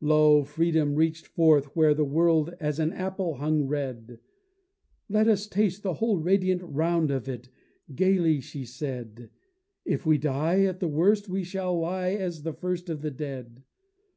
Lo, 0.00 0.42
Freedom 0.42 0.96
reached 0.96 1.28
forth 1.28 1.66
where 1.76 1.94
the 1.94 2.04
world 2.04 2.52
as 2.58 2.80
an 2.80 2.92
apple 2.92 3.34
hung 3.34 3.62
red; 3.62 4.18
Let 5.08 5.28
us 5.28 5.46
taste 5.46 5.84
the 5.84 5.94
whole 5.94 6.18
radiant 6.18 6.60
round 6.62 7.12
of 7.12 7.28
it, 7.28 7.50
gayly 7.94 8.40
she 8.40 8.64
said: 8.64 9.30
_If 9.86 10.04
we 10.04 10.18
die, 10.18 10.64
at 10.64 10.80
the 10.80 10.88
worst 10.88 11.28
we 11.28 11.44
shall 11.44 11.78
lie 11.78 12.10
as 12.14 12.42
the 12.42 12.52
first 12.52 12.90
of 12.90 13.00
the 13.00 13.12
dead. 13.12 13.62